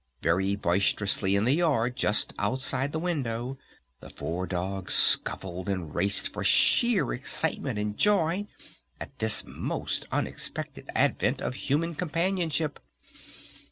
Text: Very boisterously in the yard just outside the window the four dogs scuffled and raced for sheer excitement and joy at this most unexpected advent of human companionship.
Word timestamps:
Very 0.23 0.55
boisterously 0.55 1.35
in 1.35 1.43
the 1.45 1.53
yard 1.53 1.95
just 1.95 2.33
outside 2.39 2.91
the 2.91 2.97
window 2.97 3.59
the 3.99 4.09
four 4.09 4.47
dogs 4.47 4.95
scuffled 4.95 5.69
and 5.69 5.93
raced 5.93 6.33
for 6.33 6.43
sheer 6.43 7.13
excitement 7.13 7.77
and 7.77 7.95
joy 7.95 8.47
at 8.99 9.19
this 9.19 9.43
most 9.45 10.07
unexpected 10.11 10.89
advent 10.95 11.39
of 11.39 11.53
human 11.53 11.93
companionship. 11.93 12.79